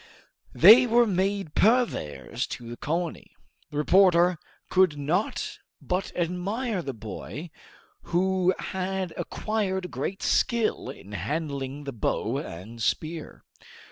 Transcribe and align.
They 0.55 0.87
were 0.87 1.05
made 1.05 1.53
purveyors 1.53 2.47
to 2.47 2.67
the 2.67 2.75
colony. 2.75 3.35
The 3.69 3.77
reporter 3.77 4.39
could 4.71 4.97
not 4.97 5.59
but 5.79 6.11
admire 6.15 6.81
the 6.81 6.95
boy, 6.95 7.51
who 8.05 8.51
had 8.57 9.13
acquired 9.15 9.91
great 9.91 10.23
skill 10.23 10.89
in 10.89 11.11
handling 11.11 11.83
the 11.83 11.93
bow 11.93 12.39
and 12.39 12.81
spear. 12.81 13.43